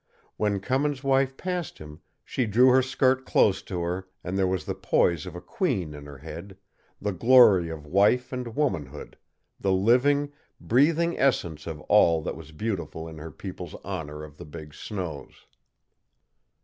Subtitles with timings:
[0.35, 4.65] When Cummins' wife passed him, she drew her skirt close to her; and there was
[4.65, 6.57] the poise of a queen in her head,
[6.99, 9.15] the glory of wife and womanhood,
[9.59, 14.45] the living, breathing essence of all that was beautiful in her people's honor of the
[14.45, 15.45] big snows.